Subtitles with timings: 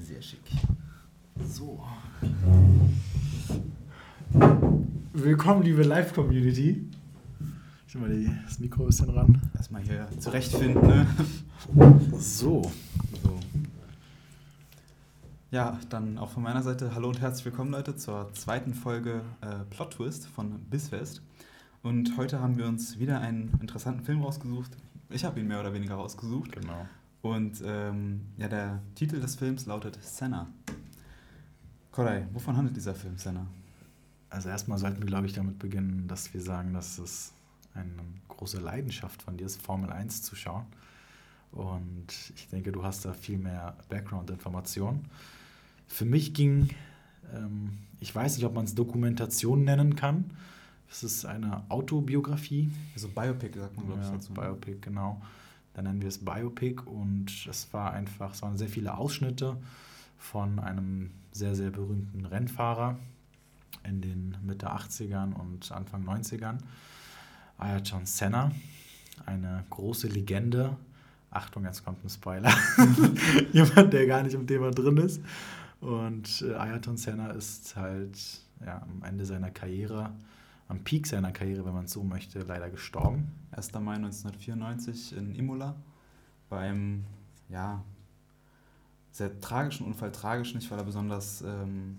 [0.00, 0.40] Sehr schick.
[1.46, 1.80] So.
[5.12, 6.90] Willkommen, liebe Live-Community.
[7.86, 9.40] Ich mal die, das Mikro ein bisschen ran.
[9.54, 11.06] Erstmal hier zurechtfinden, ne?
[12.18, 12.62] So.
[13.22, 13.40] So.
[15.52, 19.64] Ja, dann auch von meiner Seite hallo und herzlich willkommen, Leute, zur zweiten Folge äh,
[19.70, 21.22] Plot Twist von Bissfest.
[21.84, 24.72] Und heute haben wir uns wieder einen interessanten Film rausgesucht.
[25.10, 26.50] Ich habe ihn mehr oder weniger rausgesucht.
[26.50, 26.88] Genau.
[27.24, 30.46] Und ähm, ja, der Titel des Films lautet Senna.
[31.90, 33.46] Koray, wovon handelt dieser Film, Senna?
[34.28, 37.32] Also erstmal sollten wir, glaube ich, damit beginnen, dass wir sagen, dass es
[37.72, 40.66] eine große Leidenschaft von dir ist, Formel 1 zu schauen.
[41.50, 45.06] Und ich denke, du hast da viel mehr Background-Informationen.
[45.86, 46.68] Für mich ging,
[47.34, 50.26] ähm, ich weiß nicht, ob man es Dokumentation nennen kann.
[50.90, 52.70] Es ist eine Autobiografie.
[52.92, 54.34] Also Biopic, sagt man, glaube ich, ja, dazu.
[54.34, 55.22] Biopic, genau.
[55.74, 59.56] Dann nennen wir es Biopic und es war einfach, es waren sehr viele Ausschnitte
[60.18, 62.98] von einem sehr, sehr berühmten Rennfahrer
[63.82, 66.58] in den Mitte 80ern und Anfang 90ern.
[67.58, 68.52] Ayrton Senna,
[69.26, 70.76] eine große Legende.
[71.30, 72.52] Achtung, jetzt kommt ein Spoiler.
[73.52, 75.20] Jemand, der gar nicht im Thema drin ist.
[75.80, 78.16] Und äh, Ayrton Senna ist halt
[78.64, 80.10] ja, am Ende seiner Karriere,
[80.68, 83.32] am Peak seiner Karriere, wenn man es so möchte, leider gestorben.
[83.52, 83.72] 1.
[83.74, 85.76] Mai 1994 in Imola
[86.48, 87.04] beim
[87.48, 87.82] ja,
[89.10, 90.12] sehr tragischen Unfall.
[90.12, 91.98] Tragisch nicht, weil er besonders, ähm,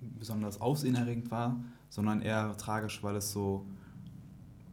[0.00, 1.56] besonders aufsehenerregend war,
[1.88, 3.66] sondern eher tragisch, weil es so,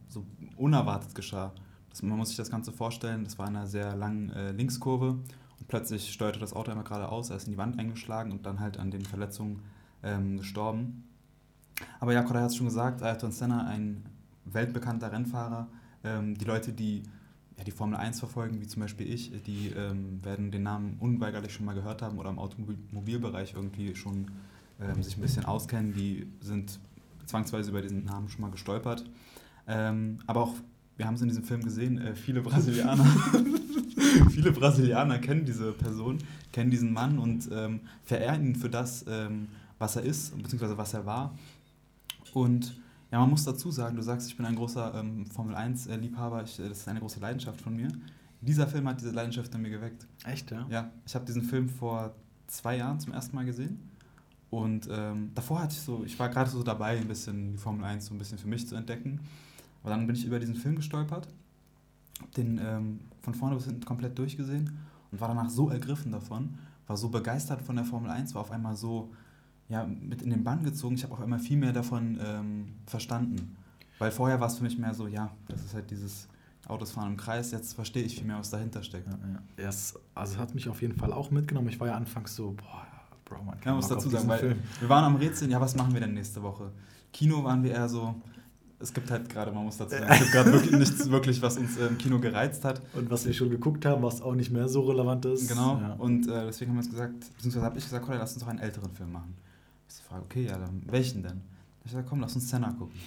[0.08, 0.24] so
[0.56, 1.52] unerwartet geschah.
[1.90, 5.18] Das, man muss sich das Ganze vorstellen, das war in einer sehr langen äh, Linkskurve
[5.58, 8.60] und plötzlich steuerte das Auto einmal geradeaus, er ist in die Wand eingeschlagen und dann
[8.60, 9.62] halt an den Verletzungen
[10.02, 11.04] ähm, gestorben.
[11.98, 14.04] Aber ja, Koray hat es schon gesagt, Ayrton Senna, ein
[14.44, 15.68] weltbekannter Rennfahrer.
[16.04, 17.02] Ähm, die Leute, die
[17.60, 21.52] ja, die Formel 1 verfolgen, wie zum Beispiel ich, die ähm, werden den Namen unweigerlich
[21.52, 24.30] schon mal gehört haben oder im Automobilbereich irgendwie schon
[24.80, 25.92] ähm, sich ein bisschen auskennen.
[25.92, 26.80] Die sind
[27.26, 29.04] zwangsweise über diesen Namen schon mal gestolpert.
[29.68, 30.54] Ähm, aber auch,
[30.96, 33.04] wir haben es in diesem Film gesehen, äh, viele Brasilianer,
[34.30, 36.16] viele Brasilianer kennen diese Person,
[36.52, 39.48] kennen diesen Mann und ähm, verehren ihn für das, ähm,
[39.78, 41.34] was er ist, beziehungsweise was er war.
[42.34, 42.74] Und
[43.10, 46.58] ja, man muss dazu sagen, du sagst, ich bin ein großer ähm, Formel 1-Liebhaber, das
[46.58, 47.88] ist eine große Leidenschaft von mir.
[48.40, 50.06] Dieser Film hat diese Leidenschaft in mir geweckt.
[50.24, 50.66] Echt, ja?
[50.70, 52.14] Ja, ich habe diesen Film vor
[52.46, 53.90] zwei Jahren zum ersten Mal gesehen.
[54.50, 57.84] Und ähm, davor hatte ich so, ich war gerade so dabei, ein bisschen die Formel
[57.84, 59.20] 1 so ein bisschen für mich zu entdecken.
[59.82, 61.28] Aber dann bin ich über diesen Film gestolpert,
[62.36, 64.78] den ähm, von vorne bis hinten komplett durchgesehen
[65.10, 68.50] und war danach so ergriffen davon, war so begeistert von der Formel 1, war auf
[68.50, 69.12] einmal so,
[69.70, 70.96] ja, mit in den Bann gezogen.
[70.96, 73.56] Ich habe auch immer viel mehr davon ähm, verstanden.
[73.98, 76.26] Weil vorher war es für mich mehr so, ja, das ist halt dieses
[76.66, 77.52] Autos fahren im Kreis.
[77.52, 79.06] Jetzt verstehe ich viel mehr, was dahinter steckt.
[79.06, 79.68] Ja, ja.
[79.68, 81.68] Es, also hat mich auf jeden Fall auch mitgenommen.
[81.68, 82.86] Ich war ja anfangs so, boah,
[83.24, 84.58] Bro, man kann ja, was dazu sagen, weil Film.
[84.80, 86.72] wir waren am Rätseln, ja, was machen wir denn nächste Woche?
[87.12, 88.14] Kino waren wir eher so,
[88.80, 91.58] es gibt halt gerade, man muss dazu sagen, es gibt gerade wirklich nichts wirklich, was
[91.58, 92.80] uns im Kino gereizt hat.
[92.94, 95.48] Und was wir schon geguckt haben, was auch nicht mehr so relevant ist.
[95.48, 95.92] Genau, ja.
[95.98, 98.48] und äh, deswegen haben wir uns gesagt, beziehungsweise habe ich gesagt, komm, lass uns doch
[98.48, 99.36] einen älteren Film machen.
[100.00, 101.42] Ich frage, okay, ja, dann welchen denn?
[101.84, 102.98] Ich sage, komm, lass uns Senna gucken.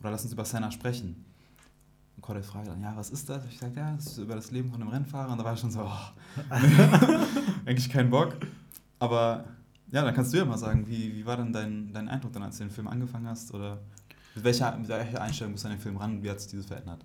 [0.00, 1.24] Oder lass uns über Senna sprechen.
[2.16, 3.44] Und Corday fragt dann, ja, was ist das?
[3.46, 5.30] Ich sage, ja, das ist über das Leben von einem Rennfahrer.
[5.30, 6.50] Und da war ich schon so, oh,
[7.64, 8.36] eigentlich kein Bock.
[8.98, 9.44] Aber
[9.92, 12.42] ja, dann kannst du ja mal sagen, wie, wie war denn dein, dein Eindruck dann,
[12.42, 13.54] als du den Film angefangen hast?
[13.54, 13.80] Oder
[14.34, 16.50] mit welcher, mit welcher Einstellung bist du an den Film ran und wie hat sich
[16.50, 17.04] dieses verändert?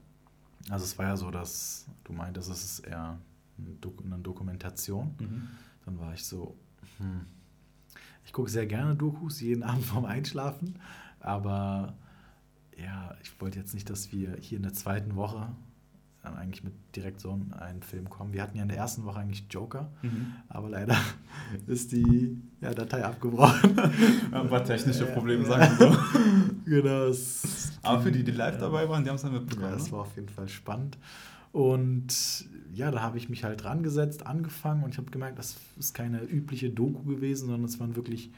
[0.69, 3.17] Also es war ja so, dass du meintest, es ist eher
[3.57, 5.15] eine Dokumentation.
[5.19, 5.47] Mhm.
[5.85, 6.55] Dann war ich so,
[6.97, 7.25] hm,
[8.25, 10.79] ich gucke sehr gerne Dokus, jeden Abend vorm Einschlafen.
[11.19, 11.93] Aber
[12.77, 15.49] ja, ich wollte jetzt nicht, dass wir hier in der zweiten Woche
[16.23, 18.31] dann eigentlich mit direkt so einen Film kommen.
[18.33, 20.33] Wir hatten ja in der ersten Woche eigentlich Joker, mhm.
[20.49, 20.95] aber leider
[21.67, 23.79] ist die ja, Datei abgebrochen.
[24.31, 25.99] Ein paar technische Probleme, sagen wir so.
[26.65, 27.11] genau.
[27.81, 29.69] Aber für die, die live dabei waren, die haben es dann mitbekommen.
[29.69, 29.93] Ja, das ne?
[29.93, 30.97] war auf jeden Fall spannend.
[31.51, 35.57] Und ja, da habe ich mich halt dran gesetzt, angefangen und ich habe gemerkt, das
[35.77, 38.31] ist keine übliche Doku gewesen, sondern es waren wirklich,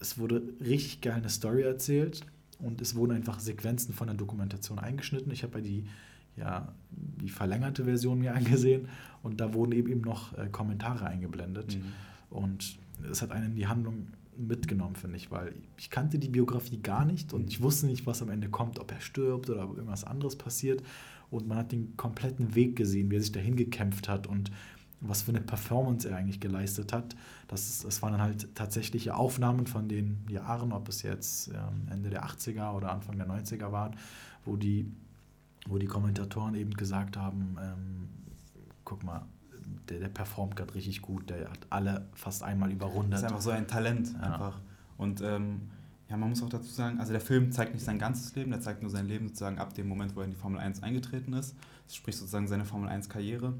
[0.00, 2.26] es wurde richtig geil eine Story erzählt
[2.58, 5.32] und es wurden einfach Sequenzen von der Dokumentation eingeschnitten.
[5.32, 5.86] Ich habe bei die,
[6.36, 8.88] ja, die verlängerte Version mir angesehen
[9.22, 11.92] und da wurden eben noch äh, Kommentare eingeblendet mhm.
[12.28, 12.78] und
[13.10, 17.04] es hat einen in die Handlung mitgenommen, finde ich, weil ich kannte die Biografie gar
[17.04, 20.04] nicht und ich wusste nicht, was am Ende kommt, ob er stirbt oder ob irgendwas
[20.04, 20.82] anderes passiert
[21.30, 24.50] und man hat den kompletten Weg gesehen, wie er sich dahin gekämpft hat und
[25.00, 27.14] was für eine Performance er eigentlich geleistet hat.
[27.46, 32.10] Das, das waren dann halt tatsächliche Aufnahmen von den Jahren, ob es jetzt ähm, Ende
[32.10, 33.96] der 80er oder Anfang der 90er waren,
[34.44, 34.90] wo die,
[35.68, 38.08] wo die Kommentatoren eben gesagt haben, ähm,
[38.84, 39.24] guck mal,
[39.88, 41.30] der, der performt gerade richtig gut.
[41.30, 43.14] Der hat alle fast einmal überrundet.
[43.14, 44.20] Das ist einfach so ein Talent ja.
[44.20, 44.60] einfach.
[44.96, 45.60] Und ähm,
[46.08, 48.60] ja, man muss auch dazu sagen, also der Film zeigt nicht sein ganzes Leben, der
[48.60, 51.34] zeigt nur sein Leben sozusagen ab dem Moment, wo er in die Formel 1 eingetreten
[51.34, 51.54] ist.
[51.86, 53.52] Das spricht sozusagen seine Formel 1-Karriere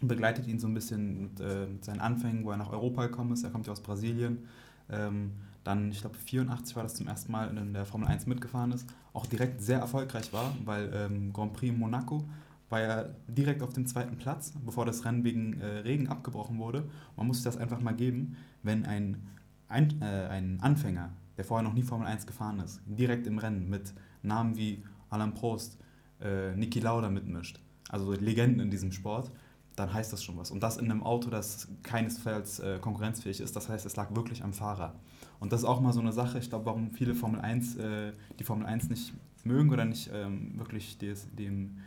[0.00, 3.06] und begleitet ihn so ein bisschen mit, äh, mit, seinen Anfängen, wo er nach Europa
[3.06, 3.44] gekommen ist.
[3.44, 4.46] Er kommt ja aus Brasilien.
[4.88, 5.32] Ähm,
[5.64, 8.88] dann, ich glaube, 84 war das zum ersten Mal in der Formel 1 mitgefahren ist.
[9.12, 12.24] Auch direkt sehr erfolgreich war, weil ähm, Grand Prix Monaco
[12.70, 16.84] war er direkt auf dem zweiten Platz, bevor das Rennen wegen äh, Regen abgebrochen wurde.
[17.16, 19.22] Man muss sich das einfach mal geben, wenn ein,
[19.68, 23.68] ein, äh, ein Anfänger der vorher noch nie Formel 1 gefahren ist, direkt im Rennen
[23.68, 23.92] mit
[24.22, 25.78] Namen wie Alain Prost,
[26.20, 29.30] äh, Niki Lauda mitmischt, also Legenden in diesem Sport,
[29.76, 30.50] dann heißt das schon was.
[30.50, 34.42] Und das in einem Auto, das keinesfalls äh, konkurrenzfähig ist, das heißt, es lag wirklich
[34.42, 34.94] am Fahrer.
[35.38, 38.12] Und das ist auch mal so eine Sache, ich glaube, warum viele Formel 1, äh,
[38.38, 39.12] die Formel 1 nicht
[39.44, 41.78] mögen oder nicht ähm, wirklich des, dem,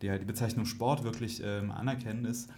[0.00, 2.48] der, die Bezeichnung Sport wirklich ähm, anerkennen, ist,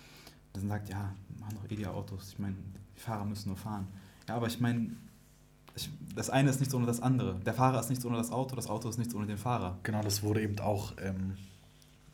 [0.53, 2.57] dass man sagt, ja, machen doch eh die Autos, ich meine,
[2.97, 3.89] die Fahrer müssen nur fahren.
[4.29, 4.91] Ja, aber ich meine,
[5.77, 7.41] ich, das eine ist nichts ohne das andere.
[7.45, 9.79] Der Fahrer ist nichts ohne das Auto, das Auto ist nichts ohne den Fahrer.
[9.83, 11.37] Genau, das wurde eben auch ähm,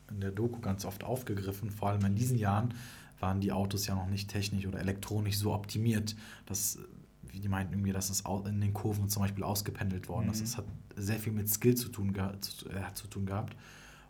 [0.09, 1.69] in der Doku ganz oft aufgegriffen.
[1.69, 2.73] Vor allem in diesen Jahren
[3.19, 6.15] waren die Autos ja noch nicht technisch oder elektronisch so optimiert,
[6.47, 6.79] dass,
[7.23, 10.39] wie die meinten irgendwie, dass es in den Kurven zum Beispiel ausgependelt worden ist.
[10.39, 10.45] Mhm.
[10.45, 10.65] Das hat
[10.95, 13.55] sehr viel mit Skill zu tun, zu, äh, zu tun gehabt.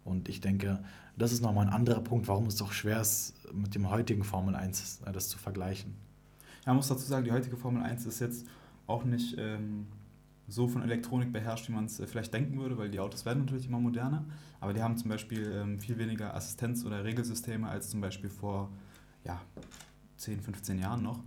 [0.03, 0.83] Und ich denke,
[1.17, 4.55] das ist nochmal ein anderer Punkt, warum es doch schwer ist, mit dem heutigen Formel
[4.55, 5.93] 1 äh, das zu vergleichen.
[6.65, 8.45] Ja, man muss dazu sagen, die heutige Formel 1 ist jetzt
[8.91, 9.87] auch nicht ähm,
[10.47, 13.45] so von Elektronik beherrscht, wie man es äh, vielleicht denken würde, weil die Autos werden
[13.45, 14.25] natürlich immer moderner,
[14.59, 18.69] aber die haben zum Beispiel ähm, viel weniger Assistenz- oder Regelsysteme als zum Beispiel vor
[19.23, 19.41] ja,
[20.17, 21.19] 10, 15 Jahren noch.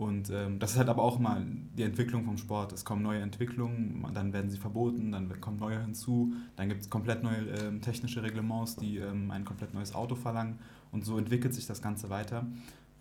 [0.00, 1.44] Und ähm, das ist halt aber auch mal
[1.76, 2.72] die Entwicklung vom Sport.
[2.72, 6.88] Es kommen neue Entwicklungen, dann werden sie verboten, dann kommen neue hinzu, dann gibt es
[6.88, 10.58] komplett neue ähm, technische Reglements, die ähm, ein komplett neues Auto verlangen.
[10.90, 12.46] Und so entwickelt sich das Ganze weiter.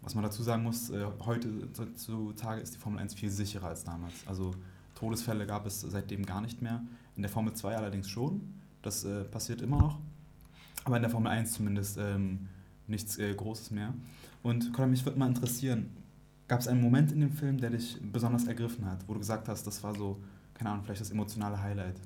[0.01, 4.13] Was man dazu sagen muss, äh, heutzutage ist die Formel 1 viel sicherer als damals.
[4.25, 4.51] Also
[4.95, 6.81] Todesfälle gab es seitdem gar nicht mehr.
[7.15, 8.53] In der Formel 2 allerdings schon.
[8.81, 9.99] Das äh, passiert immer noch.
[10.85, 12.47] Aber in der Formel 1 zumindest ähm,
[12.87, 13.93] nichts äh, Großes mehr.
[14.41, 15.89] Und Colin, mich würde mal interessieren,
[16.47, 19.47] gab es einen Moment in dem Film, der dich besonders ergriffen hat, wo du gesagt
[19.47, 20.21] hast, das war so,
[20.53, 22.01] keine Ahnung, vielleicht das emotionale Highlight?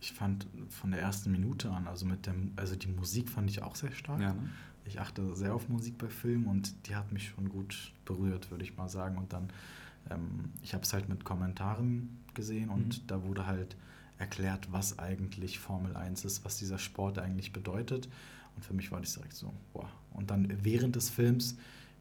[0.00, 3.62] Ich fand von der ersten Minute an, also mit dem, also die Musik fand ich
[3.62, 4.20] auch sehr stark.
[4.20, 4.50] Ja, ne?
[4.84, 8.64] Ich achte sehr auf Musik bei Filmen und die hat mich schon gut berührt, würde
[8.64, 9.16] ich mal sagen.
[9.16, 9.50] Und dann,
[10.10, 13.06] ähm, ich habe es halt mit Kommentaren gesehen und mhm.
[13.06, 13.76] da wurde halt
[14.18, 18.08] erklärt, was eigentlich Formel 1 ist, was dieser Sport eigentlich bedeutet.
[18.56, 19.88] Und für mich war das direkt so, boah.
[20.12, 21.56] Und dann während des Films,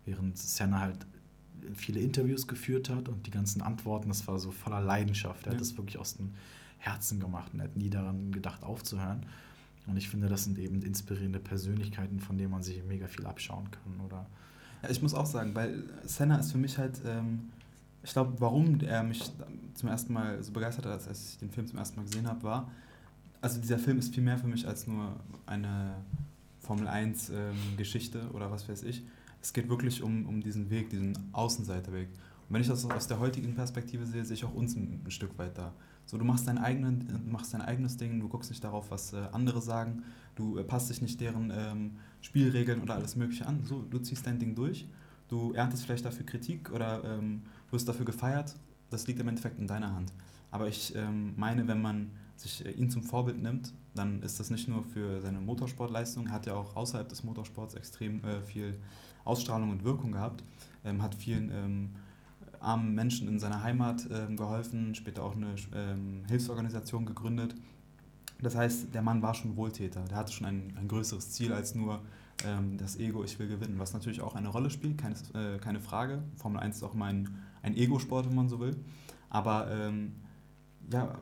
[0.06, 1.06] während Senna halt
[1.76, 5.46] viele Interviews geführt hat und die ganzen Antworten, das war so voller Leidenschaft.
[5.46, 5.54] Er ja.
[5.54, 6.34] hat das wirklich aus dem
[6.78, 9.26] Herzen gemacht und er hat nie daran gedacht, aufzuhören.
[9.88, 13.70] Und ich finde, das sind eben inspirierende Persönlichkeiten, von denen man sich mega viel abschauen
[13.72, 14.26] kann, oder?
[14.90, 17.50] Ich muss auch sagen, weil Senna ist für mich halt, ähm,
[18.04, 19.32] ich glaube, warum er mich
[19.76, 22.42] zum ersten Mal so begeistert hat, als ich den Film zum ersten Mal gesehen habe,
[22.44, 22.72] war,
[23.42, 25.96] also dieser Film ist viel mehr für mich als nur eine
[26.60, 29.04] Formel 1 ähm, Geschichte oder was weiß ich.
[29.42, 32.08] Es geht wirklich um, um diesen Weg, diesen Außenseiterweg.
[32.08, 35.12] Und wenn ich das aus der heutigen Perspektive sehe, sehe ich auch uns ein, ein
[35.12, 35.74] Stück weit da.
[36.12, 39.30] So, du machst dein, eigenen, machst dein eigenes Ding, du guckst nicht darauf, was äh,
[39.32, 40.04] andere sagen,
[40.36, 43.64] du äh, passt dich nicht deren ähm, Spielregeln oder alles Mögliche an.
[43.64, 44.86] So, du ziehst dein Ding durch,
[45.30, 48.58] du erntest vielleicht dafür Kritik oder ähm, wirst dafür gefeiert.
[48.90, 50.12] Das liegt im Endeffekt in deiner Hand.
[50.52, 54.50] Aber ich ähm, meine, wenn man sich äh, ihn zum Vorbild nimmt, dann ist das
[54.50, 58.78] nicht nur für seine Motorsportleistung, er hat ja auch außerhalb des Motorsports extrem äh, viel
[59.24, 60.44] Ausstrahlung und Wirkung gehabt,
[60.84, 61.90] ähm, hat vielen ähm,
[62.62, 67.56] armen Menschen in seiner Heimat ähm, geholfen, später auch eine ähm, Hilfsorganisation gegründet.
[68.42, 71.76] Das heißt, der Mann war schon Wohltäter, der hatte schon ein, ein größeres Ziel als
[71.76, 72.02] nur
[72.46, 75.80] ähm, das Ego, ich will gewinnen, was natürlich auch eine Rolle spielt, keine, äh, keine
[75.80, 76.24] Frage.
[76.38, 77.30] Formel 1 ist auch mein,
[77.62, 78.76] ein Ego-Sport, wenn man so will.
[79.30, 80.14] Aber ähm,
[80.92, 81.18] ja,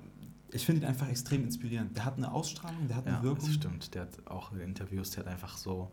[0.51, 1.95] ich finde ihn einfach extrem inspirierend.
[1.95, 3.45] Der hat eine Ausstrahlung, der hat eine ja, Wirkung.
[3.45, 5.91] Das stimmt, der hat auch Interviews, der hat einfach so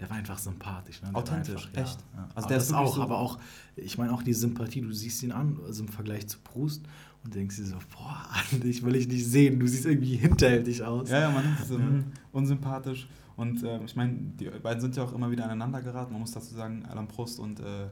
[0.00, 1.02] der war einfach sympathisch.
[1.02, 1.10] Ne?
[1.12, 1.98] Authentisch, einfach, echt.
[2.14, 2.28] Ja, ja.
[2.34, 3.38] Also der das ist auch, so aber auch,
[3.76, 6.84] ich meine auch die Sympathie, du siehst ihn an, also im Vergleich zu Proust
[7.22, 8.26] und denkst dir so, boah,
[8.58, 11.10] dich will ich nicht sehen, du siehst irgendwie hinterhältig aus.
[11.10, 12.06] Ja, ja, man ist so mhm.
[12.32, 16.20] unsympathisch und äh, ich meine, die beiden sind ja auch immer wieder aneinander geraten, man
[16.20, 17.88] muss dazu sagen, Alan Prost und äh,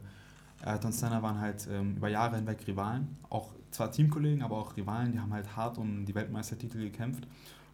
[0.65, 5.11] Ayrton Senna waren halt ähm, über Jahre hinweg Rivalen, auch zwar Teamkollegen, aber auch Rivalen,
[5.11, 7.27] die haben halt hart um die Weltmeistertitel gekämpft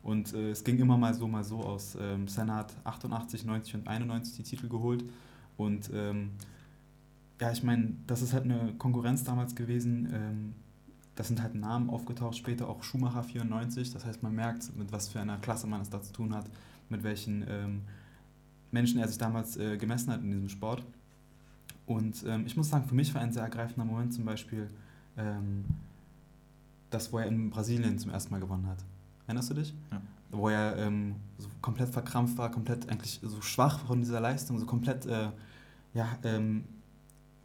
[0.04, 1.98] und äh, es ging immer mal so, mal so aus.
[2.00, 5.04] Ähm, Senna hat 88, 90 und 91 die Titel geholt.
[5.58, 6.32] Und ähm,
[7.40, 10.10] ja, ich meine, das ist halt eine Konkurrenz damals gewesen.
[10.14, 10.54] Ähm,
[11.16, 13.92] das sind halt Namen aufgetaucht, später auch Schumacher 94.
[13.92, 16.46] Das heißt, man merkt, mit was für einer Klasse man es da zu tun hat,
[16.88, 17.82] mit welchen ähm,
[18.72, 20.84] Menschen er sich damals äh, gemessen hat in diesem Sport.
[21.86, 24.70] Und ähm, ich muss sagen, für mich war ein sehr ergreifender Moment zum Beispiel
[25.18, 25.66] ähm,
[26.90, 28.84] das, wo er in Brasilien zum ersten Mal gewonnen hat.
[29.30, 29.76] Erinnerst du dich?
[29.92, 30.02] Ja.
[30.32, 34.66] Wo er ähm, so komplett verkrampft war, komplett eigentlich so schwach von dieser Leistung, so
[34.66, 35.30] komplett äh,
[35.94, 36.64] ja, ähm,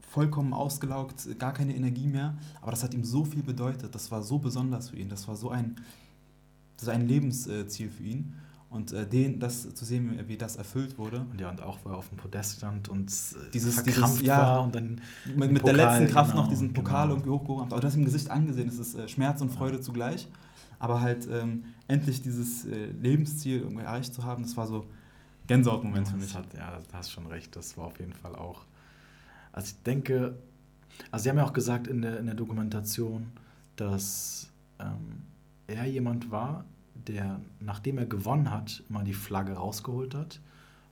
[0.01, 2.39] vollkommen ausgelaugt, gar keine Energie mehr.
[2.63, 3.95] Aber das hat ihm so viel bedeutet.
[3.95, 5.11] Das war so besonders für ihn.
[5.11, 5.77] Das war so ein,
[6.79, 8.33] so ein Lebensziel für ihn.
[8.71, 11.27] Und äh, den, das zu sehen, wie das erfüllt wurde.
[11.31, 14.27] Und ja, und auch, wo er auf dem Podest stand und äh, dieses, verkrampft dieses,
[14.27, 15.03] ja, war und dann
[15.37, 17.15] mit, mit Pokal, der letzten Kraft genau, noch diesen Pokal genau.
[17.17, 17.71] irgendwie hochgehoben.
[17.71, 20.27] Aber du hast im Gesicht angesehen, es ist äh, Schmerz und Freude zugleich.
[20.85, 24.85] Aber halt ähm, endlich dieses äh, Lebensziel irgendwie erreicht zu haben, das war so
[25.47, 26.35] Gänsehautmoment für mich.
[26.35, 27.57] Hat, ja, da hast schon recht.
[27.57, 28.67] Das war auf jeden Fall auch.
[29.53, 30.37] Also ich denke,
[31.11, 33.29] also sie haben ja auch gesagt in der, in der Dokumentation,
[33.77, 35.23] dass ähm,
[35.69, 36.67] er jemand war,
[37.09, 40.39] der, nachdem er gewonnen hat, immer die Flagge rausgeholt hat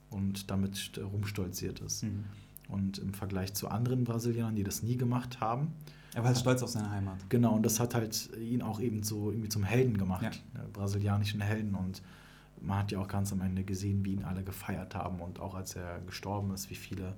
[0.09, 2.01] und damit st- rumstolziert ist.
[2.03, 2.23] Mhm.
[2.69, 5.73] Und im Vergleich zu anderen Brasilianern, die das nie gemacht haben,
[6.13, 7.17] Er war halt stolz auf seine Heimat.
[7.29, 10.23] Genau, und das hat halt ihn auch eben so irgendwie zum Helden gemacht,
[10.55, 10.61] Ja.
[10.71, 11.75] brasilianischen Helden.
[11.75, 12.01] Und
[12.61, 15.53] man hat ja auch ganz am Ende gesehen, wie ihn alle gefeiert haben und auch
[15.55, 17.15] als er gestorben ist, wie viele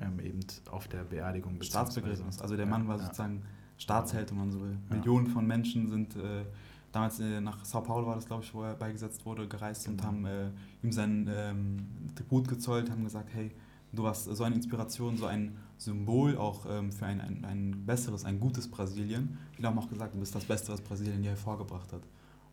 [0.00, 2.40] ähm, eben auf der Beerdigung Staatsbegräbnis.
[2.40, 3.02] Also der Mann war ja.
[3.04, 3.42] sozusagen
[3.76, 4.78] Staatsheld, wenn man so will.
[4.90, 4.96] Ja.
[4.96, 6.44] Millionen von Menschen sind äh,
[6.92, 9.96] damals äh, nach Sao Paulo war das, glaube ich, wo er beigesetzt wurde, gereist und
[9.98, 10.08] Genau.
[10.08, 10.50] haben äh,
[10.82, 13.50] ihm seinen ähm, Tribut gezollt, haben gesagt, hey,
[13.92, 18.24] du warst so eine Inspiration, so ein Symbol auch ähm, für ein, ein, ein besseres,
[18.24, 19.38] ein gutes Brasilien.
[19.52, 22.02] Viele haben auch gesagt, du bist das Beste, was Brasilien je hervorgebracht hat.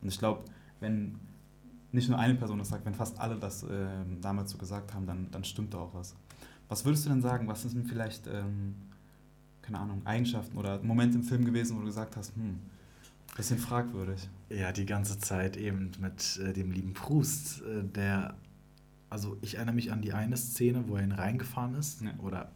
[0.02, 0.44] Und ich glaube,
[0.80, 1.20] wenn
[1.92, 5.06] nicht nur eine Person das sagt, wenn fast alle das ähm, damals so gesagt haben,
[5.06, 6.16] dann, dann stimmt da auch was.
[6.70, 8.76] Was würdest du denn sagen, was sind vielleicht, ähm,
[9.62, 12.60] keine Ahnung, Eigenschaften oder Momente im Film gewesen, wo du gesagt hast, hm,
[13.38, 14.28] bisschen fragwürdig.
[14.50, 18.36] Ja, die ganze Zeit eben mit äh, dem lieben Proust, äh, der,
[19.10, 22.02] also ich erinnere mich an die eine Szene, wo er ihn reingefahren ist.
[22.02, 22.12] Ja.
[22.20, 22.52] Oder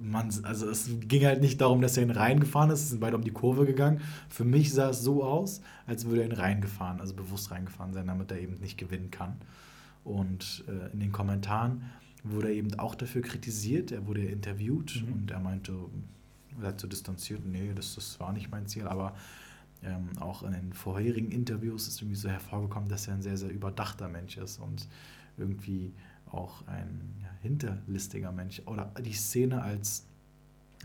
[0.00, 3.16] man, also es ging halt nicht darum, dass er ihn reingefahren ist, es sind beide
[3.16, 4.00] um die Kurve gegangen.
[4.28, 8.06] Für mich sah es so aus, als würde er ihn reingefahren, also bewusst reingefahren sein,
[8.06, 9.36] damit er eben nicht gewinnen kann.
[10.04, 11.82] Und äh, in den Kommentaren
[12.24, 15.12] wurde er eben auch dafür kritisiert, er wurde interviewt Mhm.
[15.12, 15.74] und er meinte,
[16.60, 19.14] er hat so distanziert, nee, das, das war nicht mein Ziel, aber
[19.82, 23.50] ähm, auch in den vorherigen Interviews ist irgendwie so hervorgekommen, dass er ein sehr, sehr
[23.50, 24.86] überdachter Mensch ist und
[25.40, 25.94] irgendwie
[26.26, 28.62] auch ein ja, hinterlistiger Mensch.
[28.66, 30.06] Oder die Szene, als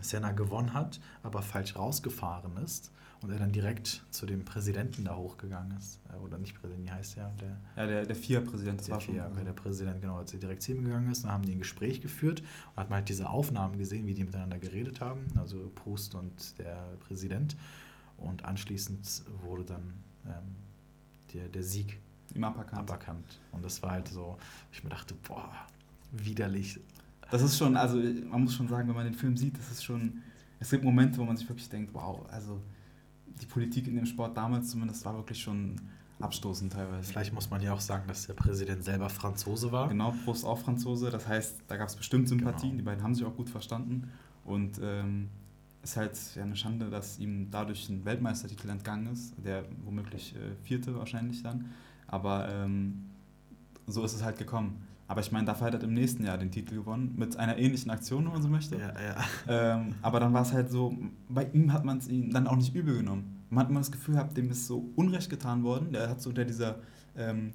[0.02, 5.16] Senna gewonnen hat, aber falsch rausgefahren ist und er dann direkt zu dem Präsidenten da
[5.16, 6.00] hochgegangen ist.
[6.14, 7.32] Äh, Oder nicht Präsident, wie heißt der?
[7.42, 9.16] Der, Ja, der, der FIA-Präsident, das der, war schon.
[9.16, 12.02] der Präsident, genau, als er direkt zu ihm gegangen ist, dann haben die ein Gespräch
[12.02, 16.16] geführt und hat man halt diese Aufnahmen gesehen, wie die miteinander geredet haben, also Proust
[16.16, 16.76] und der
[17.08, 17.56] Präsident.
[18.18, 19.94] Und anschließend wurde dann
[20.26, 20.56] ähm,
[21.34, 22.00] der, der Sieg
[22.34, 22.80] Im aberkannt.
[22.90, 23.40] aberkannt.
[23.52, 24.38] Und das war halt so,
[24.72, 25.52] ich mir dachte, boah,
[26.12, 26.80] widerlich.
[27.32, 27.98] Das ist schon, also
[28.30, 30.22] man muss schon sagen, wenn man den Film sieht, das ist schon,
[30.60, 32.60] es gibt Momente, wo man sich wirklich denkt, wow, also
[33.42, 35.76] die Politik in dem Sport damals zumindest war wirklich schon
[36.20, 37.12] abstoßend teilweise.
[37.12, 39.90] Vielleicht muss man ja auch sagen, dass der Präsident selber Franzose war.
[39.90, 42.78] Genau, Prost auch Franzose, das heißt, da gab es bestimmt Sympathien, Genau.
[42.78, 44.10] die beiden haben sich auch gut verstanden
[44.46, 45.30] und ähm,
[45.82, 50.36] es ist halt ja eine Schande, dass ihm dadurch ein Weltmeistertitel entgangen ist, der womöglich
[50.36, 51.66] äh, vierte wahrscheinlich dann,
[52.08, 53.06] aber ähm,
[53.88, 54.86] so ist es halt gekommen.
[55.08, 57.92] Aber ich meine, dafür hat er im nächsten Jahr den Titel gewonnen, mit einer ähnlichen
[57.92, 58.78] Aktion, wenn man so möchte.
[58.78, 59.76] Ja, ja.
[59.76, 60.98] Ähm, aber dann war es halt so,
[61.30, 63.44] bei ihm hat man es ihm dann auch nicht übel genommen.
[63.52, 65.92] Man hat immer das Gefühl gehabt, dem ist so Unrecht getan worden.
[65.94, 66.80] Der hat so unter dieser,
[67.16, 67.52] ähm,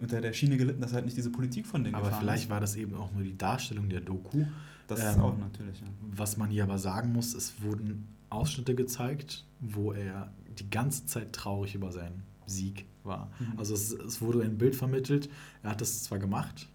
[0.00, 2.50] unter der Schiene gelitten, dass halt nicht diese Politik von denen Aber vielleicht ist.
[2.50, 4.44] war das eben auch nur die Darstellung der Doku.
[4.86, 5.86] Das ist ähm, auch natürlich, ja.
[6.16, 11.34] Was man hier aber sagen muss, es wurden Ausschnitte gezeigt, wo er die ganze Zeit
[11.34, 13.30] traurig über seinen Sieg war.
[13.40, 13.58] Mhm.
[13.58, 15.28] Also es, es wurde ein Bild vermittelt,
[15.64, 16.68] er hat es zwar gemacht,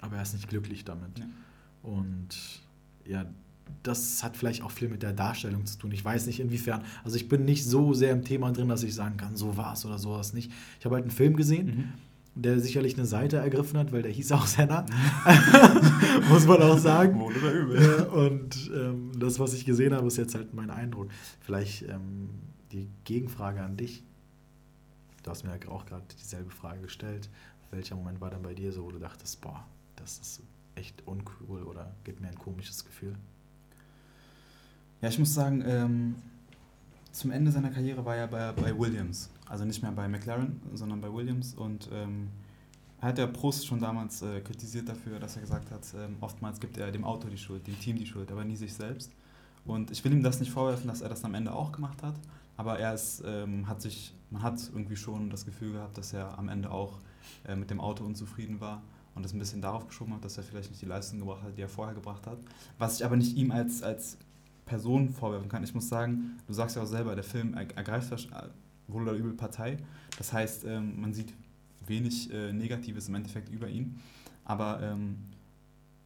[0.00, 1.18] aber er ist nicht glücklich damit.
[1.20, 1.26] Ja.
[1.82, 2.28] Und
[3.06, 3.26] ja,
[3.82, 5.92] das hat vielleicht auch viel mit der Darstellung zu tun.
[5.92, 6.82] Ich weiß nicht inwiefern.
[7.04, 9.74] Also ich bin nicht so sehr im Thema drin, dass ich sagen kann, so war
[9.74, 10.50] es oder so war es nicht.
[10.80, 12.42] Ich habe halt einen Film gesehen, Mhm.
[12.42, 14.84] der sicherlich eine Seite ergriffen hat, weil der hieß auch Senna.
[16.28, 17.18] Muss man auch sagen.
[17.18, 18.00] Wohl oder übel.
[18.06, 21.08] Und ähm, das, was ich gesehen habe, ist jetzt halt mein Eindruck.
[21.40, 22.28] Vielleicht ähm,
[22.72, 24.02] die Gegenfrage an dich.
[25.24, 27.28] Du hast mir ja auch gerade dieselbe Frage gestellt.
[27.70, 29.64] Welcher Moment war dann bei dir so, wo du dachtest, boah,
[29.96, 30.42] das ist
[30.76, 33.16] echt uncool oder gibt mir ein komisches Gefühl?
[35.00, 36.14] Ja, ich muss sagen, ähm,
[37.10, 39.30] zum Ende seiner Karriere war er bei, bei Williams.
[39.48, 41.54] Also nicht mehr bei McLaren, sondern bei Williams.
[41.54, 42.28] Und ähm,
[43.00, 46.76] hat ja Prost schon damals äh, kritisiert dafür, dass er gesagt hat, ähm, oftmals gibt
[46.76, 49.10] er dem Auto die Schuld, dem Team die Schuld, aber nie sich selbst.
[49.64, 52.14] Und ich will ihm das nicht vorwerfen, dass er das am Ende auch gemacht hat.
[52.56, 56.38] Aber er ist, ähm, hat sich, man hat irgendwie schon das Gefühl gehabt, dass er
[56.38, 57.00] am Ende auch
[57.46, 58.82] äh, mit dem Auto unzufrieden war
[59.14, 61.56] und das ein bisschen darauf geschoben hat, dass er vielleicht nicht die Leistung gebracht hat,
[61.56, 62.38] die er vorher gebracht hat.
[62.78, 64.18] Was ich aber nicht ihm als, als
[64.66, 65.62] Person vorwerfen kann.
[65.62, 68.28] Ich muss sagen, du sagst ja auch selber, der Film ergreift
[68.86, 69.78] wohl oder übel Partei.
[70.18, 71.34] Das heißt, ähm, man sieht
[71.86, 74.00] wenig äh, Negatives im Endeffekt über ihn.
[74.44, 75.16] Aber ähm,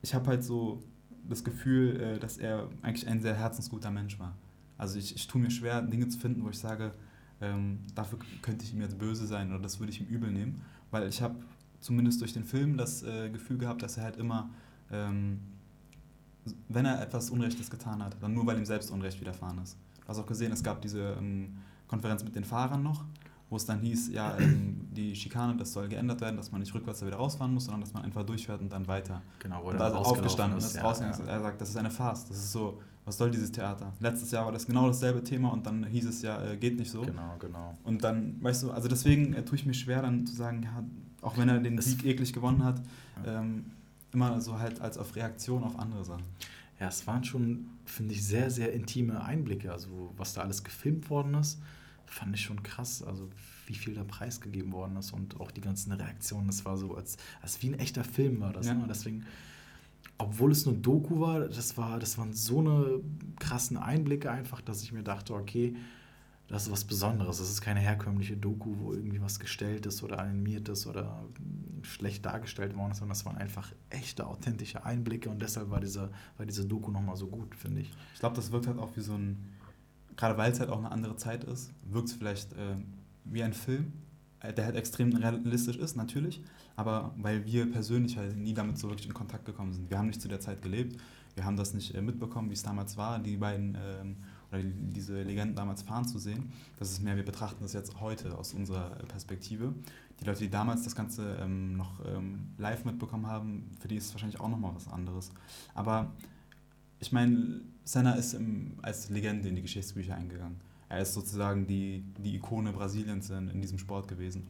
[0.03, 0.81] ich habe halt so
[1.29, 4.35] das Gefühl, äh, dass er eigentlich ein sehr herzensguter Mensch war.
[4.79, 6.93] Also ich, ich tue mir schwer, Dinge zu finden, wo ich sage,
[7.41, 10.63] ähm, dafür könnte ich ihm jetzt böse sein oder das würde ich ihm übel nehmen.
[10.91, 11.37] Weil ich habe
[11.81, 14.49] zumindest durch den Film das äh, Gefühl gehabt, dass er halt immer,
[14.91, 15.41] ähm,
[16.69, 19.77] wenn er etwas Unrechtes getan hat, dann nur weil ihm selbst Unrecht widerfahren ist.
[20.01, 23.05] Du hast auch gesehen, es gab diese ähm, Konferenz mit den Fahrern noch,
[23.51, 26.75] wo es dann hieß, ja, ähm, die Schikane, das soll geändert werden, dass man nicht
[26.75, 29.23] rückwärts da wieder rausfahren muss, sondern dass man einfach durchfährt und dann weiter.
[29.39, 31.25] Genau, wo er also aufgestanden ist, ja, ja.
[31.27, 33.93] er sagt, das ist eine Farce, das ist so, was soll dieses Theater?
[34.01, 36.91] Letztes Jahr war das genau dasselbe Thema und dann hieß es ja, äh, geht nicht
[36.91, 37.01] so.
[37.01, 37.77] Genau, genau.
[37.83, 40.85] Und dann, weißt du, also deswegen äh, tue ich mir schwer dann zu sagen, ja,
[41.23, 42.81] auch wenn er den Sieg eklig gewonnen hat,
[43.27, 43.65] ähm,
[44.13, 46.25] immer so halt als auf Reaktion auf andere Sachen.
[46.79, 49.73] Ja, es waren schon, finde ich, sehr, sehr intime Einblicke.
[49.73, 51.61] Also was da alles gefilmt worden ist,
[52.07, 53.03] fand ich schon krass.
[53.03, 53.29] Also
[53.67, 56.47] wie viel da preisgegeben worden ist und auch die ganzen Reaktionen.
[56.47, 58.67] Das war so, als, als wie ein echter Film war das.
[58.67, 58.75] Ja.
[58.75, 58.85] Ne?
[58.89, 59.25] Deswegen,
[60.19, 63.01] obwohl es nur Doku war, das war, das waren so eine
[63.39, 65.77] krassen Einblicke einfach, dass ich mir dachte, okay,
[66.49, 67.39] das ist was Besonderes.
[67.39, 71.25] Das ist keine herkömmliche Doku, wo irgendwie was gestellt ist oder animiert ist oder
[71.83, 76.11] schlecht dargestellt worden ist, sondern das waren einfach echte, authentische Einblicke und deshalb war diese,
[76.37, 77.93] war diese Doku nochmal so gut, finde ich.
[78.15, 79.37] Ich glaube, das wirkt halt auch wie so ein,
[80.17, 82.77] gerade weil es halt auch eine andere Zeit ist, wirkt es vielleicht äh,
[83.25, 83.93] wie ein Film,
[84.43, 86.43] der halt extrem realistisch ist, natürlich,
[86.77, 89.91] aber weil wir persönlich halt nie damit so wirklich in Kontakt gekommen sind.
[89.91, 91.01] Wir haben nicht zu der Zeit gelebt,
[91.35, 94.17] wir haben das nicht äh, mitbekommen, wie es damals war, die beiden ähm,
[94.51, 96.53] oder diese Legenden damals fahren zu sehen.
[96.79, 99.75] Das ist mehr, wir betrachten das jetzt heute aus unserer Perspektive.
[100.21, 104.07] Die Leute, die damals das Ganze ähm, noch ähm, live mitbekommen haben, für die ist
[104.07, 105.31] es wahrscheinlich auch nochmal was anderes.
[105.75, 106.11] Aber
[106.99, 110.57] ich meine, Senna ist im, als Legende in die Geschichtsbücher eingegangen.
[110.89, 114.47] Er ist sozusagen die, die Ikone Brasiliens in, in diesem Sport gewesen.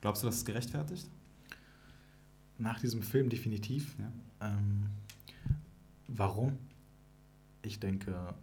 [0.00, 1.08] Glaubst du, das ist gerechtfertigt?
[2.58, 3.96] Nach diesem Film definitiv.
[3.98, 4.48] Ja.
[4.48, 4.86] Ähm,
[6.08, 6.58] warum?
[7.62, 8.34] Ich denke,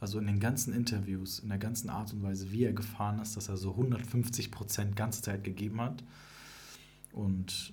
[0.00, 3.36] also in den ganzen Interviews, in der ganzen Art und Weise, wie er gefahren ist,
[3.36, 6.04] dass er so 150 Prozent ganze Zeit gegeben hat
[7.12, 7.72] und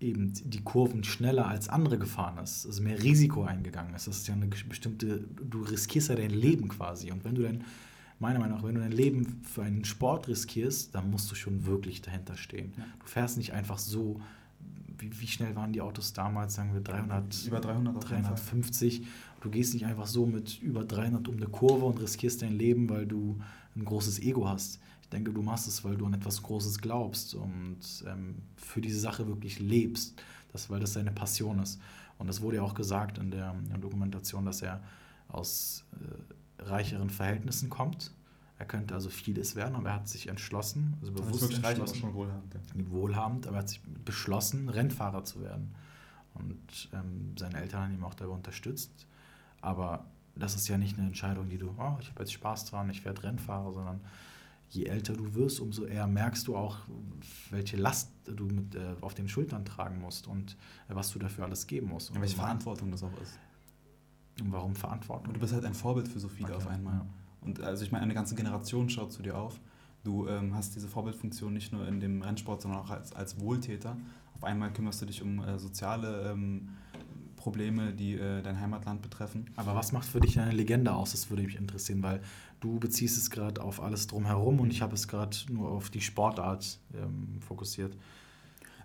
[0.00, 4.06] eben die Kurven schneller als andere gefahren ist, also mehr Risiko eingegangen ist.
[4.06, 7.10] Das ist ja eine bestimmte, du riskierst ja dein Leben quasi.
[7.10, 7.64] Und wenn du dann,
[8.22, 11.66] meiner Meinung nach, wenn du dein Leben für einen Sport riskierst, dann musst du schon
[11.66, 12.72] wirklich dahinter stehen.
[12.78, 12.84] Ja.
[13.00, 14.20] Du fährst nicht einfach so,
[14.98, 19.02] wie, wie, schnell waren die Autos damals, sagen wir 300, über 300 350.
[19.40, 22.88] Du gehst nicht einfach so mit über 300 um eine Kurve und riskierst dein Leben,
[22.88, 23.40] weil du
[23.76, 24.78] ein großes Ego hast.
[25.02, 29.00] Ich denke, du machst es, weil du an etwas Großes glaubst und ähm, für diese
[29.00, 31.80] Sache wirklich lebst, das, weil das deine Passion ist.
[32.18, 34.80] Und das wurde ja auch gesagt in der, in der Dokumentation, dass er
[35.28, 36.34] aus äh,
[36.68, 38.12] reicheren Verhältnissen kommt.
[38.58, 42.54] Er könnte also vieles werden, aber er hat sich entschlossen, also bewusst entschlossen, schon wohlhabend,
[42.54, 42.90] ja.
[42.90, 45.74] wohlhabend, aber er hat sich beschlossen, Rennfahrer zu werden.
[46.34, 49.06] Und ähm, seine Eltern haben ihn auch dabei unterstützt.
[49.60, 52.88] Aber das ist ja nicht eine Entscheidung, die du, oh, ich habe jetzt Spaß dran,
[52.90, 54.00] ich werde Rennfahrer, sondern
[54.70, 56.78] je älter du wirst, umso eher merkst du auch,
[57.50, 60.56] welche Last du mit, äh, auf den Schultern tragen musst und
[60.88, 62.10] äh, was du dafür alles geben musst.
[62.10, 63.38] Und welche Verantwortung das auch ist.
[64.40, 65.28] Und warum Verantwortung?
[65.28, 66.94] Und du bist halt ein Vorbild für so viele okay, auf einmal.
[66.94, 67.06] Ja.
[67.42, 69.60] Und also ich meine, eine ganze Generation schaut zu dir auf.
[70.04, 73.96] Du ähm, hast diese Vorbildfunktion nicht nur in dem Rennsport, sondern auch als, als Wohltäter.
[74.34, 76.70] Auf einmal kümmerst du dich um äh, soziale ähm,
[77.36, 79.50] Probleme, die äh, dein Heimatland betreffen.
[79.56, 81.12] Aber was macht für dich eine Legende aus?
[81.12, 82.20] Das würde mich interessieren, weil
[82.60, 86.00] du beziehst es gerade auf alles drumherum und ich habe es gerade nur auf die
[86.00, 87.96] Sportart ähm, fokussiert.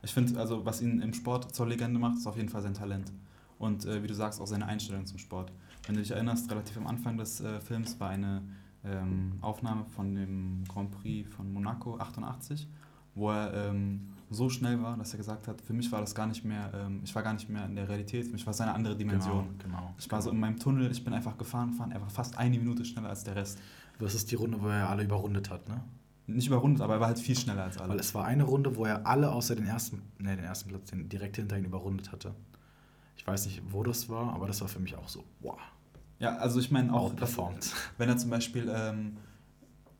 [0.04, 2.74] Ich finde, also was ihn im Sport zur Legende macht, ist auf jeden Fall sein
[2.74, 3.12] Talent.
[3.60, 5.52] Und äh, wie du sagst, auch seine Einstellung zum Sport.
[5.86, 8.44] Wenn du dich erinnerst, relativ am Anfang des äh, Films war eine
[8.84, 12.68] ähm, Aufnahme von dem Grand Prix von Monaco 88,
[13.16, 16.28] wo er ähm, so schnell war, dass er gesagt hat, für mich war das gar
[16.28, 18.62] nicht mehr, ähm, ich war gar nicht mehr in der Realität, für mich war es
[18.62, 19.58] eine andere Dimension.
[19.58, 19.96] Genau, genau.
[19.98, 22.58] Ich war so in meinem Tunnel, ich bin einfach gefahren, fahren, er war fast eine
[22.58, 23.60] Minute schneller als der Rest.
[24.00, 25.82] Das ist die Runde, wo er alle überrundet hat, ne?
[26.30, 27.90] Nicht überrundet, aber er war halt viel schneller als alle.
[27.90, 30.90] Weil es war eine Runde, wo er alle außer den ersten, ne, den ersten Platz,
[30.90, 32.36] den direkt hinter ihm überrundet hatte.
[33.18, 35.58] Ich weiß nicht, wo das war, aber das war für mich auch so, wow.
[36.20, 37.38] Ja, also ich meine auch, dass,
[37.98, 39.18] wenn er zum Beispiel ähm,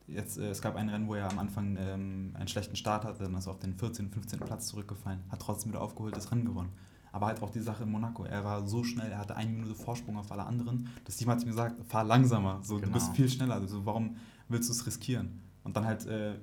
[0.08, 3.24] jetzt, äh, es gab ein Rennen, wo er am Anfang ähm, einen schlechten Start hatte,
[3.24, 4.40] dann ist er auf den 14., 15.
[4.40, 6.70] Platz zurückgefallen, hat trotzdem wieder aufgeholt, das Rennen gewonnen.
[7.12, 8.26] Aber halt auch die Sache in Monaco.
[8.26, 10.90] Er war so schnell, er hatte eine Minute Vorsprung auf alle anderen.
[11.06, 12.88] Das Team hat ihm gesagt, fahr langsamer, so, genau.
[12.88, 13.56] du bist viel schneller.
[13.56, 14.18] Also warum
[14.50, 15.42] willst du es riskieren?
[15.64, 16.36] Und dann halt äh,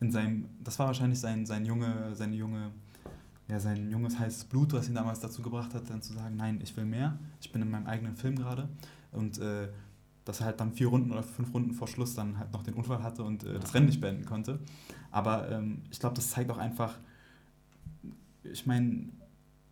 [0.00, 2.70] in seinem, das war wahrscheinlich sein, sein junge, seine junge
[3.48, 6.60] ja, sein junges heißes Blut, was ihn damals dazu gebracht hat, dann zu sagen, nein,
[6.62, 8.68] ich will mehr, ich bin in meinem eigenen Film gerade
[9.12, 9.68] und äh,
[10.24, 12.74] dass er halt dann vier Runden oder fünf Runden vor Schluss dann halt noch den
[12.74, 14.60] Unfall hatte und äh, das Rennen nicht beenden konnte.
[15.10, 16.98] Aber ähm, ich glaube, das zeigt auch einfach,
[18.44, 19.08] ich meine,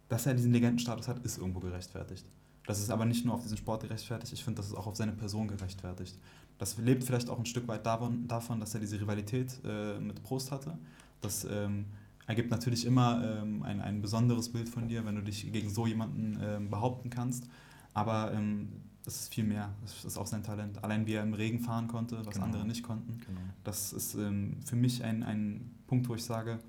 [0.08, 2.26] dass er diesen Legendenstatus hat, ist irgendwo gerechtfertigt.
[2.66, 4.96] Das ist aber nicht nur auf diesen Sport gerechtfertigt, ich finde, das ist auch auf
[4.96, 6.18] seine Person gerechtfertigt.
[6.58, 10.22] Das lebt vielleicht auch ein Stück weit davon, davon dass er diese Rivalität äh, mit
[10.22, 10.76] Prost hatte.
[11.20, 11.86] Das ähm,
[12.30, 15.88] ergibt natürlich immer ähm, ein, ein besonderes Bild von dir, wenn du dich gegen so
[15.88, 17.48] jemanden ähm, behaupten kannst.
[17.92, 18.68] Aber ähm,
[19.04, 19.74] das ist viel mehr.
[19.82, 20.84] Das ist auch sein Talent.
[20.84, 22.46] Allein wie er im Regen fahren konnte, was genau.
[22.46, 23.18] andere nicht konnten.
[23.26, 23.40] Genau.
[23.64, 26.60] Das ist ähm, für mich ein, ein Punkt, wo ich sage,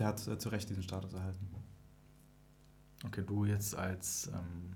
[0.00, 1.46] der hat äh, zu Recht diesen Status erhalten.
[3.04, 4.74] Okay, du jetzt als ähm,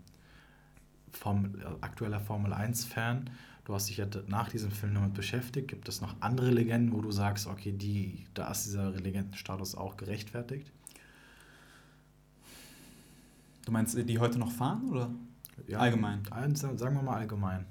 [1.10, 3.28] Formel, äh, aktueller Formel 1-Fan,
[3.64, 5.68] du hast dich ja nach diesem Film damit beschäftigt.
[5.68, 9.96] Gibt es noch andere Legenden, wo du sagst, okay, die, da ist dieser Legendenstatus auch
[9.96, 10.72] gerechtfertigt?
[13.64, 15.10] Du meinst, die heute noch fahren oder
[15.66, 16.24] ja, allgemein?
[16.54, 17.66] Sagen wir mal allgemein.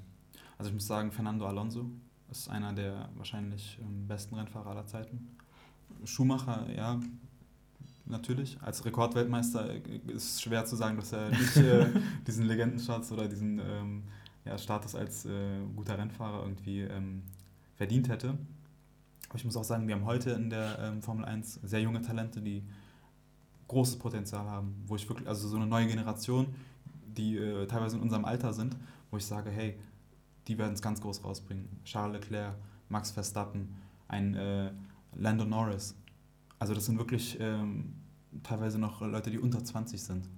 [0.56, 1.90] Also ich muss sagen, Fernando Alonso
[2.30, 5.36] ist einer der wahrscheinlich ähm, besten Rennfahrer aller Zeiten.
[6.04, 7.00] Schumacher, ja,
[8.06, 8.58] natürlich.
[8.62, 11.86] Als Rekordweltmeister äh, ist es schwer zu sagen, dass er nicht äh,
[12.26, 14.02] diesen Legendenstatus oder diesen ähm,
[14.50, 17.22] ja, Status als äh, guter Rennfahrer irgendwie ähm,
[17.76, 18.36] verdient hätte.
[19.28, 22.02] Aber ich muss auch sagen, wir haben heute in der ähm, Formel 1 sehr junge
[22.02, 22.64] Talente, die
[23.68, 26.48] großes Potenzial haben, wo ich wirklich, also so eine neue Generation,
[27.16, 28.76] die äh, teilweise in unserem Alter sind,
[29.12, 29.78] wo ich sage, hey,
[30.48, 31.68] die werden es ganz groß rausbringen.
[31.84, 32.56] Charles Leclerc,
[32.88, 33.68] Max Verstappen,
[34.08, 34.72] ein äh,
[35.14, 35.94] Lando Norris.
[36.58, 37.94] Also das sind wirklich ähm,
[38.42, 40.28] teilweise noch Leute, die unter 20 sind.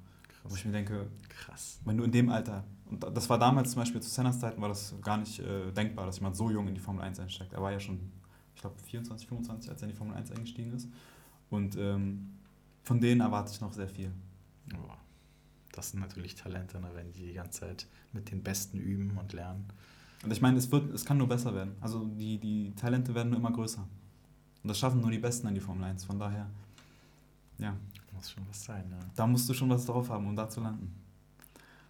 [0.44, 1.80] Wo ich mir denke, krass.
[1.84, 4.68] Wenn du in dem Alter, und das war damals zum Beispiel zu Sennas Zeiten, war
[4.68, 7.52] das gar nicht äh, denkbar, dass jemand so jung in die Formel 1 einsteigt.
[7.52, 8.00] Er war ja schon,
[8.54, 10.88] ich glaube, 24, 25, als er in die Formel 1 eingestiegen ist.
[11.48, 12.38] Und ähm,
[12.82, 14.10] von denen erwarte ich noch sehr viel.
[14.74, 14.92] Oh,
[15.72, 19.32] das sind natürlich Talente, ne, wenn die die ganze Zeit mit den Besten üben und
[19.32, 19.66] lernen.
[20.22, 21.74] Und ich meine, es, wird, es kann nur besser werden.
[21.80, 23.86] Also die, die Talente werden nur immer größer.
[24.62, 26.04] Und das schaffen nur die Besten in die Formel 1.
[26.04, 26.48] Von daher,
[27.58, 27.76] ja.
[28.14, 28.98] Muss schon was sein, ja.
[29.14, 30.94] Da musst du schon was drauf haben, um da zu landen.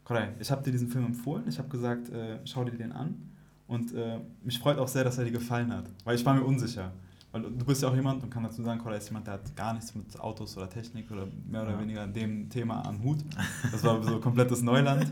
[0.04, 1.44] Koray, ich habe dir diesen Film empfohlen.
[1.48, 3.30] Ich habe gesagt, äh, schau dir den an.
[3.68, 5.84] Und äh, mich freut auch sehr, dass er dir gefallen hat.
[6.04, 6.92] Weil ich war mir unsicher.
[7.30, 9.56] Weil du bist ja auch jemand und kann dazu sagen, Koray ist jemand, der hat
[9.56, 11.80] gar nichts mit Autos oder Technik oder mehr oder ja.
[11.80, 13.24] weniger dem Thema am Hut.
[13.70, 15.10] Das war so komplettes Neuland.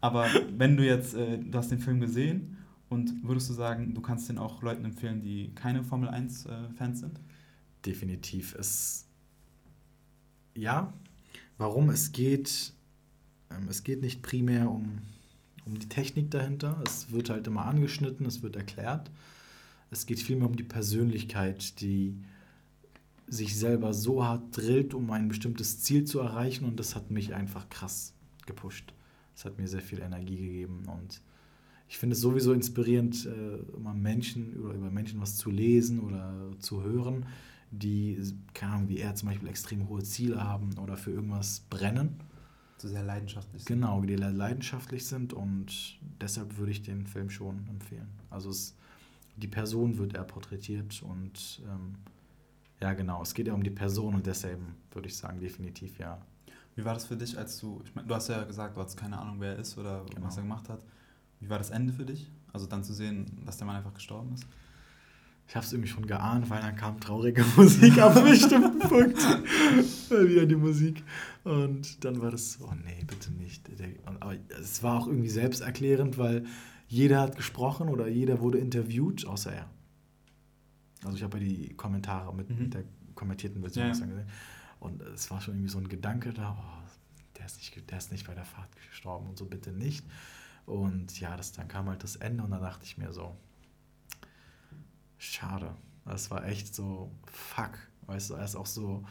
[0.00, 0.26] Aber
[0.56, 2.56] wenn du jetzt, äh, du hast den Film gesehen
[2.88, 7.00] und würdest du sagen, du kannst den auch Leuten empfehlen, die keine Formel 1-Fans äh,
[7.00, 7.20] sind?
[7.84, 8.54] Definitiv.
[8.54, 9.06] Es,
[10.54, 10.92] ja,
[11.58, 11.90] warum?
[11.90, 12.72] Es geht,
[13.50, 14.98] ähm, es geht nicht primär um,
[15.66, 16.80] um die Technik dahinter.
[16.86, 19.10] Es wird halt immer angeschnitten, es wird erklärt.
[19.90, 22.16] Es geht vielmehr um die Persönlichkeit, die
[23.26, 26.64] sich selber so hart drillt, um ein bestimmtes Ziel zu erreichen.
[26.64, 28.12] Und das hat mich einfach krass
[28.46, 28.92] gepusht.
[29.34, 30.84] Es hat mir sehr viel Energie gegeben.
[30.86, 31.20] Und
[31.88, 36.50] ich finde es sowieso inspirierend, äh, immer Menschen oder über Menschen was zu lesen oder
[36.60, 37.26] zu hören,
[37.70, 38.20] die,
[38.54, 42.20] keine Ahnung, wie er zum Beispiel extrem hohe Ziele haben oder für irgendwas brennen.
[42.78, 43.80] So sehr leidenschaftlich sind.
[43.80, 48.08] Genau, die leidenschaftlich sind und deshalb würde ich den Film schon empfehlen.
[48.30, 48.74] Also es
[49.40, 51.96] die Person wird er porträtiert und ähm,
[52.80, 54.60] ja, genau, es geht ja um die Person und deshalb
[54.92, 56.20] würde ich sagen, definitiv ja.
[56.76, 58.96] Wie war das für dich, als du, ich meine, du hast ja gesagt, du hast
[58.96, 60.26] keine Ahnung, wer er ist oder genau.
[60.26, 60.84] was er gemacht hat.
[61.40, 62.30] Wie war das Ende für dich?
[62.52, 64.46] Also dann zu sehen, dass der Mann einfach gestorben ist?
[65.50, 69.18] Ich habe es irgendwie schon geahnt, weil dann kam traurige Musik ab einem bestimmten Punkt.
[70.08, 71.02] Wieder die Musik.
[71.42, 73.68] Und dann war das, oh nee, bitte nicht.
[74.20, 76.46] Aber es war auch irgendwie selbsterklärend, weil
[76.86, 79.68] jeder hat gesprochen oder jeder wurde interviewt, außer er.
[81.02, 82.58] Also ich habe ja die Kommentare mit, mhm.
[82.62, 82.84] mit der
[83.16, 83.90] kommentierten Version ja.
[83.90, 84.26] gesehen.
[84.78, 86.88] Und es war schon irgendwie so ein Gedanke da, oh,
[87.36, 90.06] der, ist nicht, der ist nicht bei der Fahrt gestorben und so, bitte nicht.
[90.64, 93.36] Und ja, das, dann kam halt das Ende und dann dachte ich mir so,
[95.20, 95.74] schade.
[96.04, 97.78] Das war echt so, fuck.
[98.06, 99.04] Weißt du, er ist auch so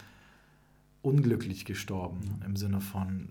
[1.01, 2.45] unglücklich gestorben mhm.
[2.45, 3.29] im Sinne von,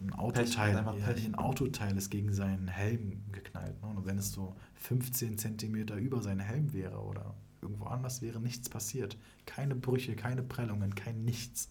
[0.00, 3.80] ein Autoteil, ja, ein Autoteil ist gegen seinen Helm geknallt.
[3.80, 3.88] Ne?
[3.88, 8.68] Und wenn es so 15 Zentimeter über seinen Helm wäre oder irgendwo anders wäre nichts
[8.68, 9.16] passiert.
[9.46, 11.70] Keine Brüche, keine Prellungen, kein Nichts.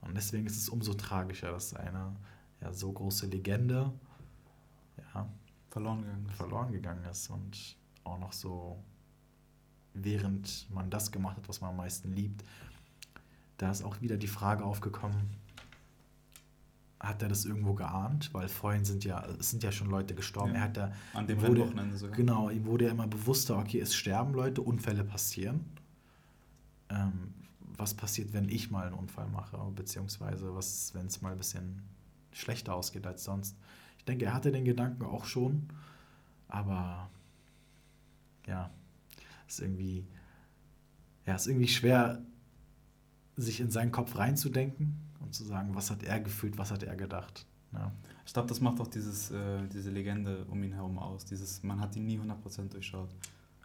[0.00, 2.16] Und deswegen ist es umso tragischer, dass eine
[2.60, 3.92] ja, so große Legende
[5.14, 5.28] ja,
[5.70, 6.36] verloren, gegangen ist.
[6.36, 8.82] verloren gegangen ist und auch noch so,
[9.94, 12.44] während man das gemacht hat, was man am meisten liebt,
[13.58, 15.30] da ist auch wieder die Frage aufgekommen,
[16.98, 20.50] hat er das irgendwo geahnt, weil vorhin sind ja, es sind ja schon Leute gestorben.
[20.50, 22.16] Ja, er hat da, an dem wurde, Wochenende sogar.
[22.16, 25.64] Genau, ihm wurde ja immer bewusster, okay, es sterben Leute, Unfälle passieren.
[26.90, 27.34] Ähm,
[27.76, 31.82] was passiert, wenn ich mal einen Unfall mache, beziehungsweise was, wenn es mal ein bisschen
[32.32, 33.56] schlechter ausgeht als sonst.
[33.96, 35.68] Ich denke, er hatte den Gedanken auch schon,
[36.48, 37.08] aber
[38.46, 38.70] ja,
[39.50, 40.06] ist irgendwie,
[41.26, 42.22] ja, ist irgendwie schwer,
[43.36, 46.96] sich in seinen Kopf reinzudenken und zu sagen, was hat er gefühlt, was hat er
[46.96, 47.46] gedacht.
[47.72, 47.92] Ja.
[48.26, 51.24] Ich glaube, das macht auch dieses, äh, diese Legende um ihn herum aus.
[51.24, 53.10] Dieses, man hat ihn nie 100% durchschaut.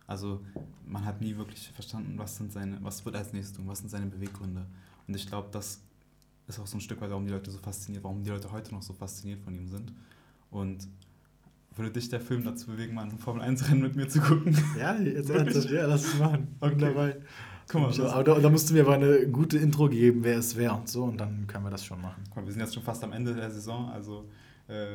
[0.08, 0.42] Also
[0.86, 3.80] man hat nie wirklich verstanden, was sind seine, was wird er als nächstes tun, was
[3.80, 4.66] sind seine Beweggründe.
[5.08, 5.82] Und ich glaube, das
[6.48, 8.74] ist auch so ein Stück weit, warum die Leute so fasziniert, warum die Leute heute
[8.74, 9.92] noch so fasziniert von ihm sind.
[10.52, 10.88] Und
[11.76, 14.58] würde dich der Film dazu bewegen, mal ein Formel-1-Rennen mit mir zu gucken?
[14.80, 16.48] Ja, jetzt ernsthaft, ja, lass es machen.
[16.60, 16.76] Okay.
[16.80, 17.18] Dabei.
[17.68, 20.56] Guck mal, aber da, da musst du mir aber eine gute Intro geben, wer es
[20.56, 22.24] wäre und so, und dann können wir das schon machen.
[22.28, 24.30] Guck mal, wir sind jetzt schon fast am Ende der Saison, also
[24.68, 24.94] äh,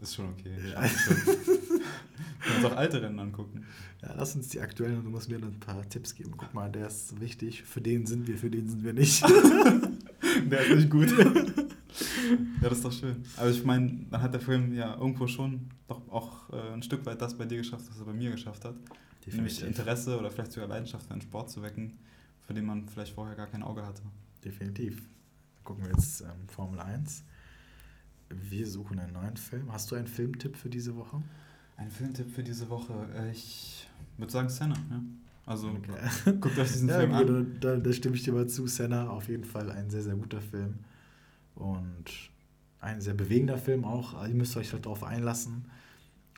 [0.00, 0.50] ist schon okay.
[0.72, 0.82] Ja.
[2.44, 3.64] Wir können uns auch alte Rennen angucken.
[4.02, 6.32] Ja, lass uns die aktuellen und du musst mir dann ein paar Tipps geben.
[6.36, 7.62] Guck mal, der ist wichtig.
[7.62, 9.24] Für den sind wir, für den sind wir nicht.
[10.46, 11.14] Der ist nicht gut.
[12.60, 13.22] Ja, das ist doch schön.
[13.36, 17.04] Aber ich meine, dann hat der Film ja irgendwo schon doch auch äh, ein Stück
[17.06, 18.74] weit das bei dir geschafft, was er bei mir geschafft hat.
[19.26, 21.98] Nämlich Interesse oder vielleicht sogar Leidenschaft für einen Sport zu wecken,
[22.46, 24.02] für den man vielleicht vorher gar kein Auge hatte.
[24.44, 25.02] Definitiv.
[25.62, 27.22] Gucken wir jetzt ähm, Formel 1.
[28.30, 29.70] Wir suchen einen neuen Film.
[29.72, 31.22] Hast du einen Filmtipp für diese Woche?
[31.76, 32.94] Ein Filmtipp für diese Woche.
[33.16, 34.74] Äh, Ich würde sagen Senna.
[34.90, 35.00] Ja?
[35.46, 36.32] Also Okay.
[36.40, 37.56] guckt euch diesen Ja, Film gut, an.
[37.60, 38.66] da, da stimme ich dir mal zu.
[38.66, 40.80] Senna, auf jeden Fall ein sehr, sehr guter Film.
[41.54, 42.04] Und
[42.80, 44.14] ein sehr bewegender Film auch.
[44.14, 45.64] Also Ihr müsst euch halt darauf einlassen.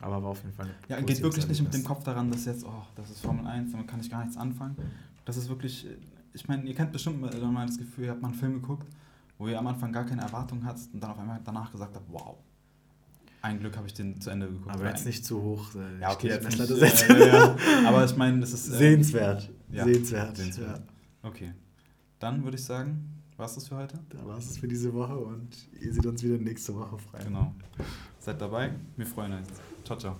[0.01, 1.85] Aber war auf jeden Fall Ja, geht wirklich nicht mit dem.
[1.85, 4.77] Kopf daran, dass jetzt, oh, das ist Formel 1, damit kann ich gar nichts anfangen.
[5.25, 5.97] Das ist wirklich, äh,
[6.33, 8.87] ich meine, ihr kennt bestimmt mal äh, das Gefühl, ihr habt mal einen Film geguckt,
[9.39, 12.07] wo ihr am Anfang gar keine Erwartung hattet und dann auf einmal danach gesagt habt,
[12.11, 12.37] wow,
[13.41, 14.75] ein Glück habe ich den zu Ende geguckt.
[14.75, 15.75] Aber jetzt nicht zu hoch.
[15.75, 17.27] äh, Ja, okay, jetzt nicht, äh, Seite.
[17.29, 17.57] ja.
[17.87, 18.69] Aber ich meine, es ist...
[18.69, 19.51] äh, Sehenswert.
[19.71, 20.37] ja, Sehenswert.
[20.37, 20.83] sehenswert.
[21.23, 21.29] Ja.
[21.29, 21.53] Okay,
[22.19, 23.99] dann würde ich sagen, war's das für heute?
[24.11, 25.49] Da war es für diese Woche und
[25.81, 27.25] ihr seht uns wieder nächste Woche frei.
[27.25, 27.55] Genau.
[28.19, 29.49] Seid dabei, wir freuen uns.
[29.85, 30.17] Ciao, ciao.